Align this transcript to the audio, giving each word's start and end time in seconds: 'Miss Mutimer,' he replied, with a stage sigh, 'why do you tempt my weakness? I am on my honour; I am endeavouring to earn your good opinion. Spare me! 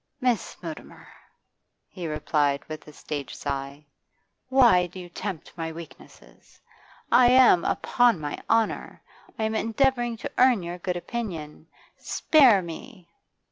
'Miss 0.19 0.57
Mutimer,' 0.63 1.13
he 1.87 2.07
replied, 2.07 2.65
with 2.65 2.87
a 2.87 2.91
stage 2.91 3.35
sigh, 3.35 3.85
'why 4.49 4.87
do 4.87 4.99
you 4.99 5.09
tempt 5.09 5.53
my 5.55 5.71
weakness? 5.71 6.59
I 7.11 7.27
am 7.29 7.63
on 7.99 8.19
my 8.19 8.39
honour; 8.49 9.03
I 9.37 9.43
am 9.43 9.53
endeavouring 9.53 10.17
to 10.17 10.31
earn 10.39 10.63
your 10.63 10.79
good 10.79 10.97
opinion. 10.97 11.67
Spare 11.99 12.63
me! 12.63 13.09